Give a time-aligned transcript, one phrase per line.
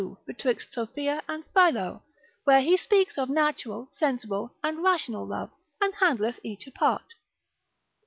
[0.25, 2.01] betwixt Sophia and Philo,
[2.43, 7.13] where he speaks of natural, sensible, and rational love, and handleth each apart.